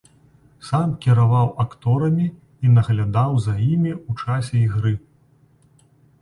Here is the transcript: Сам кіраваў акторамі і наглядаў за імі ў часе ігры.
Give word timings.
Сам 0.67 0.93
кіраваў 1.03 1.51
акторамі 1.63 2.25
і 2.65 2.71
наглядаў 2.79 3.37
за 3.45 3.53
імі 3.69 3.93
ў 4.09 4.25
часе 4.25 4.59
ігры. 4.65 4.95